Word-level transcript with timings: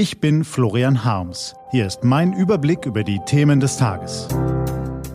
Ich 0.00 0.18
bin 0.18 0.44
Florian 0.44 1.04
Harms. 1.04 1.54
Hier 1.72 1.86
ist 1.86 2.04
mein 2.04 2.32
Überblick 2.32 2.86
über 2.86 3.04
die 3.04 3.20
Themen 3.26 3.60
des 3.60 3.76
Tages. 3.76 4.28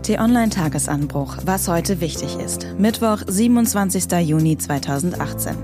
T-Online-Tagesanbruch, 0.03 1.37
was 1.43 1.67
heute 1.67 2.01
wichtig 2.01 2.37
ist. 2.37 2.67
Mittwoch, 2.77 3.23
27. 3.25 4.11
Juni 4.19 4.59
2018. 4.59 5.55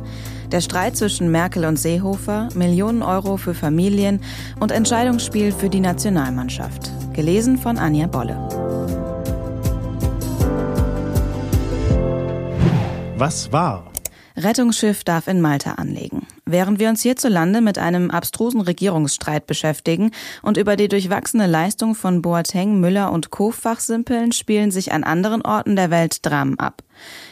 Der 0.52 0.60
Streit 0.62 0.98
zwischen 0.98 1.30
Merkel 1.30 1.66
und 1.66 1.78
Seehofer, 1.78 2.50
Millionen 2.56 3.04
Euro 3.04 3.38
für 3.38 3.54
Familien 3.54 4.22
und 4.60 4.72
Entscheidungsspiel 4.72 5.52
für 5.52 5.70
die 5.70 5.82
Nationalmannschaft. 5.82 6.90
Gelesen 7.14 7.60
von 7.60 7.78
Anja 7.78 8.08
Bolle. 8.08 8.40
Was 13.18 13.52
war? 13.52 13.92
Rettungsschiff 14.36 15.04
darf 15.04 15.28
in 15.28 15.42
Malta 15.42 15.74
anlegen. 15.74 16.26
Während 16.52 16.80
wir 16.80 16.90
uns 16.90 17.02
hierzulande 17.02 17.62
mit 17.62 17.78
einem 17.78 18.12
abstrusen 18.12 18.60
Regierungsstreit 18.60 19.48
beschäftigen 19.48 20.12
und 20.42 20.58
über 20.58 20.76
die 20.76 20.90
durchwachsene 20.90 21.48
Leistung 21.48 21.96
von 21.96 22.22
Boateng, 22.22 22.82
Müller 22.82 23.14
und 23.14 23.30
Co. 23.30 23.52
fachsimpeln, 23.52 24.34
spielen 24.34 24.70
sich 24.70 24.92
an 24.92 25.06
anderen 25.06 25.44
Orten 25.44 25.78
der 25.78 25.92
Welt 25.92 26.26
Dramen 26.26 26.60
ab. 26.60 26.84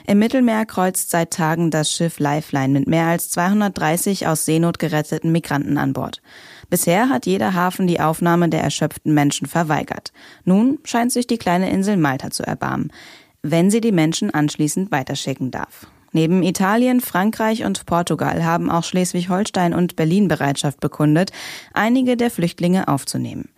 Im 0.07 0.19
Mittelmeer 0.19 0.65
kreuzt 0.65 1.09
seit 1.09 1.31
Tagen 1.31 1.69
das 1.69 1.91
Schiff 1.91 2.19
Lifeline 2.19 2.79
mit 2.79 2.87
mehr 2.87 3.07
als 3.07 3.29
230 3.31 4.25
aus 4.25 4.45
Seenot 4.45 4.79
geretteten 4.79 5.33
Migranten 5.33 5.77
an 5.77 5.91
Bord. 5.91 6.21
Bisher 6.69 7.09
hat 7.09 7.25
jeder 7.25 7.53
Hafen 7.53 7.88
die 7.88 7.99
Aufnahme 7.99 8.47
der 8.47 8.63
erschöpften 8.63 9.13
Menschen 9.13 9.47
verweigert. 9.47 10.13
Nun 10.45 10.79
scheint 10.85 11.11
sich 11.11 11.27
die 11.27 11.38
kleine 11.38 11.69
Insel 11.71 11.97
Malta 11.97 12.31
zu 12.31 12.43
erbarmen, 12.43 12.93
wenn 13.41 13.69
sie 13.69 13.81
die 13.81 13.91
Menschen 13.91 14.33
anschließend 14.33 14.93
weiterschicken 14.93 15.51
darf. 15.51 15.88
Neben 16.11 16.43
Italien, 16.43 17.01
Frankreich 17.01 17.63
und 17.63 17.85
Portugal 17.85 18.43
haben 18.43 18.71
auch 18.71 18.83
Schleswig-Holstein 18.83 19.73
und 19.73 19.95
Berlin 19.95 20.27
Bereitschaft 20.27 20.79
bekundet, 20.79 21.31
einige 21.73 22.17
der 22.17 22.31
Flüchtlinge 22.31 22.87
aufzunehmen. 22.87 23.49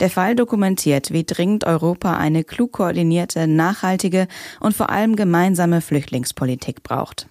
Der 0.00 0.10
Fall 0.10 0.34
dokumentiert, 0.34 1.12
wie 1.12 1.24
dringend 1.24 1.64
Europa 1.64 2.16
eine 2.16 2.44
klug 2.44 2.72
koordinierte, 2.72 3.46
nachhaltige 3.46 4.26
und 4.60 4.74
vor 4.74 4.90
allem 4.90 5.16
gemeinsame 5.16 5.80
Flüchtlingspolitik 5.80 6.82
braucht. 6.82 7.28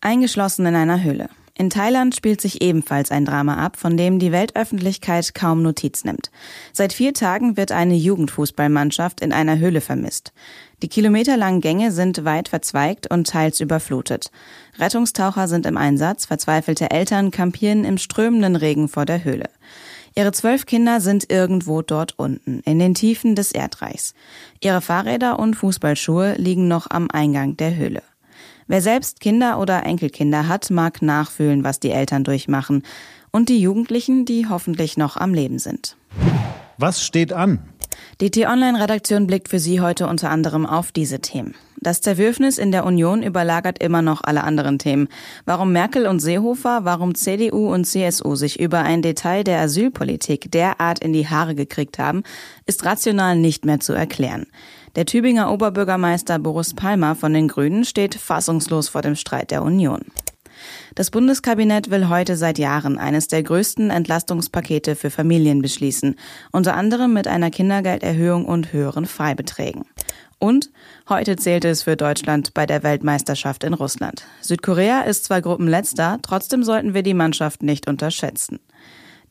Eingeschlossen 0.00 0.64
in 0.66 0.76
einer 0.76 1.02
Höhle. 1.02 1.28
In 1.60 1.70
Thailand 1.70 2.14
spielt 2.14 2.40
sich 2.40 2.62
ebenfalls 2.62 3.10
ein 3.10 3.24
Drama 3.24 3.56
ab, 3.56 3.76
von 3.76 3.96
dem 3.96 4.20
die 4.20 4.30
Weltöffentlichkeit 4.30 5.34
kaum 5.34 5.60
Notiz 5.60 6.04
nimmt. 6.04 6.30
Seit 6.72 6.92
vier 6.92 7.12
Tagen 7.12 7.56
wird 7.56 7.72
eine 7.72 7.96
Jugendfußballmannschaft 7.96 9.20
in 9.20 9.32
einer 9.32 9.58
Höhle 9.58 9.80
vermisst. 9.80 10.32
Die 10.82 10.88
kilometerlangen 10.88 11.60
Gänge 11.60 11.90
sind 11.90 12.24
weit 12.24 12.48
verzweigt 12.48 13.10
und 13.10 13.26
teils 13.26 13.58
überflutet. 13.58 14.30
Rettungstaucher 14.78 15.48
sind 15.48 15.66
im 15.66 15.76
Einsatz, 15.76 16.26
verzweifelte 16.26 16.92
Eltern 16.92 17.32
kampieren 17.32 17.84
im 17.84 17.98
strömenden 17.98 18.54
Regen 18.54 18.86
vor 18.86 19.04
der 19.04 19.24
Höhle. 19.24 19.50
Ihre 20.14 20.30
zwölf 20.30 20.64
Kinder 20.64 21.00
sind 21.00 21.28
irgendwo 21.28 21.82
dort 21.82 22.16
unten, 22.20 22.60
in 22.60 22.78
den 22.78 22.94
Tiefen 22.94 23.34
des 23.34 23.50
Erdreichs. 23.50 24.14
Ihre 24.60 24.80
Fahrräder 24.80 25.40
und 25.40 25.54
Fußballschuhe 25.54 26.34
liegen 26.36 26.68
noch 26.68 26.88
am 26.88 27.10
Eingang 27.10 27.56
der 27.56 27.74
Höhle. 27.74 28.02
Wer 28.70 28.82
selbst 28.82 29.20
Kinder 29.20 29.58
oder 29.58 29.86
Enkelkinder 29.86 30.46
hat, 30.46 30.70
mag 30.70 31.00
nachfühlen, 31.00 31.64
was 31.64 31.80
die 31.80 31.90
Eltern 31.90 32.22
durchmachen. 32.22 32.82
Und 33.30 33.48
die 33.48 33.60
Jugendlichen, 33.62 34.26
die 34.26 34.46
hoffentlich 34.46 34.98
noch 34.98 35.16
am 35.16 35.32
Leben 35.32 35.58
sind. 35.58 35.96
Was 36.76 37.02
steht 37.02 37.32
an? 37.32 37.60
Die 38.20 38.30
T-Online-Redaktion 38.30 39.26
blickt 39.26 39.48
für 39.48 39.58
Sie 39.58 39.80
heute 39.80 40.06
unter 40.06 40.30
anderem 40.30 40.66
auf 40.66 40.92
diese 40.92 41.20
Themen. 41.20 41.54
Das 41.80 42.02
Zerwürfnis 42.02 42.58
in 42.58 42.70
der 42.70 42.84
Union 42.84 43.22
überlagert 43.22 43.82
immer 43.82 44.02
noch 44.02 44.22
alle 44.22 44.44
anderen 44.44 44.78
Themen. 44.78 45.08
Warum 45.46 45.72
Merkel 45.72 46.06
und 46.06 46.20
Seehofer, 46.20 46.80
warum 46.84 47.14
CDU 47.14 47.72
und 47.72 47.86
CSU 47.86 48.34
sich 48.34 48.60
über 48.60 48.80
ein 48.80 49.00
Detail 49.00 49.44
der 49.44 49.60
Asylpolitik 49.60 50.50
derart 50.50 50.98
in 50.98 51.12
die 51.12 51.28
Haare 51.28 51.54
gekriegt 51.54 51.98
haben, 51.98 52.22
ist 52.66 52.84
rational 52.84 53.36
nicht 53.36 53.64
mehr 53.64 53.80
zu 53.80 53.94
erklären. 53.94 54.46
Der 54.98 55.06
Tübinger 55.06 55.52
Oberbürgermeister 55.52 56.40
Boris 56.40 56.74
Palmer 56.74 57.14
von 57.14 57.32
den 57.32 57.46
Grünen 57.46 57.84
steht 57.84 58.16
fassungslos 58.16 58.88
vor 58.88 59.00
dem 59.00 59.14
Streit 59.14 59.52
der 59.52 59.62
Union. 59.62 60.00
Das 60.96 61.12
Bundeskabinett 61.12 61.88
will 61.88 62.08
heute 62.08 62.36
seit 62.36 62.58
Jahren 62.58 62.98
eines 62.98 63.28
der 63.28 63.44
größten 63.44 63.90
Entlastungspakete 63.90 64.96
für 64.96 65.10
Familien 65.10 65.62
beschließen, 65.62 66.16
unter 66.50 66.74
anderem 66.74 67.12
mit 67.12 67.28
einer 67.28 67.52
Kindergelderhöhung 67.52 68.44
und 68.44 68.72
höheren 68.72 69.06
Freibeträgen. 69.06 69.84
Und 70.40 70.68
heute 71.08 71.36
zählte 71.36 71.68
es 71.68 71.84
für 71.84 71.96
Deutschland 71.96 72.52
bei 72.52 72.66
der 72.66 72.82
Weltmeisterschaft 72.82 73.62
in 73.62 73.74
Russland. 73.74 74.24
Südkorea 74.40 75.02
ist 75.02 75.26
zwar 75.26 75.42
Gruppenletzter, 75.42 76.18
trotzdem 76.22 76.64
sollten 76.64 76.92
wir 76.92 77.04
die 77.04 77.14
Mannschaft 77.14 77.62
nicht 77.62 77.86
unterschätzen. 77.86 78.58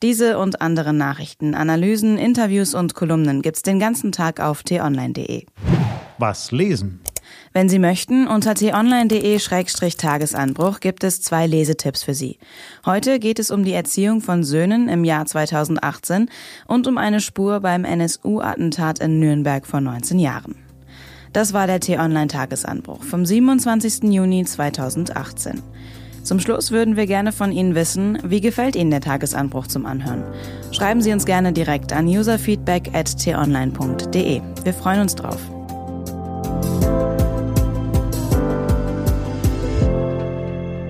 Diese 0.02 0.38
und 0.38 0.62
andere 0.62 0.92
Nachrichten, 0.92 1.54
Analysen, 1.56 2.18
Interviews 2.18 2.72
und 2.74 2.94
Kolumnen 2.94 3.42
gibt's 3.42 3.62
den 3.62 3.80
ganzen 3.80 4.12
Tag 4.12 4.38
auf 4.38 4.62
t-online.de. 4.62 5.44
Was 6.18 6.52
lesen? 6.52 7.00
Wenn 7.52 7.68
Sie 7.68 7.78
möchten, 7.78 8.26
unter 8.26 8.54
t-online.de-tagesanbruch 8.54 10.80
gibt 10.80 11.04
es 11.04 11.20
zwei 11.22 11.46
Lesetipps 11.46 12.02
für 12.02 12.14
Sie. 12.14 12.38
Heute 12.84 13.18
geht 13.18 13.38
es 13.38 13.50
um 13.50 13.64
die 13.64 13.72
Erziehung 13.72 14.20
von 14.20 14.44
Söhnen 14.44 14.88
im 14.88 15.04
Jahr 15.04 15.24
2018 15.26 16.28
und 16.66 16.86
um 16.86 16.98
eine 16.98 17.20
Spur 17.20 17.60
beim 17.60 17.84
NSU-Attentat 17.84 18.98
in 19.00 19.20
Nürnberg 19.20 19.66
vor 19.66 19.80
19 19.80 20.18
Jahren. 20.18 20.56
Das 21.32 21.52
war 21.52 21.66
der 21.66 21.80
T-Online-Tagesanbruch 21.80 23.02
vom 23.02 23.26
27. 23.26 24.04
Juni 24.04 24.44
2018. 24.44 25.62
Zum 26.22 26.40
Schluss 26.40 26.70
würden 26.70 26.96
wir 26.96 27.06
gerne 27.06 27.32
von 27.32 27.52
Ihnen 27.52 27.74
wissen, 27.74 28.18
wie 28.22 28.40
gefällt 28.40 28.76
Ihnen 28.76 28.90
der 28.90 29.00
Tagesanbruch 29.00 29.66
zum 29.66 29.86
Anhören? 29.86 30.24
Schreiben 30.72 31.00
Sie 31.00 31.12
uns 31.12 31.24
gerne 31.24 31.52
direkt 31.52 31.92
an 31.92 32.06
userfeedback.tonline.de. 32.06 34.42
Wir 34.64 34.74
freuen 34.74 35.00
uns 35.00 35.14
drauf. 35.14 35.40